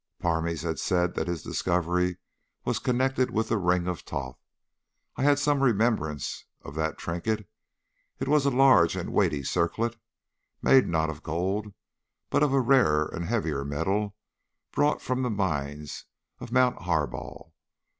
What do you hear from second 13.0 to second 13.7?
and heavier